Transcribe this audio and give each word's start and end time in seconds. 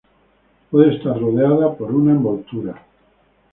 Puede 0.71 0.95
estar 0.95 1.19
rodeada 1.21 1.75
por 1.75 1.91
una 1.93 2.09
envoltura. 2.09 2.83